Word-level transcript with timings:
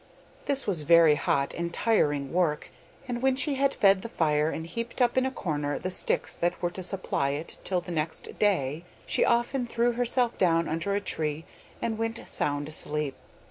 This 0.47 0.65
was 0.65 0.81
very 0.81 1.13
hot 1.13 1.53
and 1.53 1.71
tiring 1.71 2.33
work, 2.33 2.71
and 3.07 3.21
when 3.21 3.35
she 3.35 3.53
had 3.53 3.71
fed 3.71 4.01
the 4.01 4.09
fire 4.09 4.49
and 4.49 4.65
heaped 4.65 4.99
up 4.99 5.15
in 5.15 5.27
a 5.27 5.31
corner 5.31 5.77
the 5.77 5.91
sticks 5.91 6.35
that 6.37 6.59
were 6.59 6.71
to 6.71 6.81
supply 6.81 7.29
it 7.37 7.59
till 7.63 7.81
the 7.81 7.91
next 7.91 8.39
day, 8.39 8.83
she 9.05 9.23
often 9.23 9.67
threw 9.67 9.91
herself 9.91 10.39
down 10.39 10.67
under 10.67 10.95
a 10.95 11.01
tree, 11.01 11.45
and 11.83 11.99
went 11.99 12.19
sound 12.27 12.67
asleep. 12.67 13.13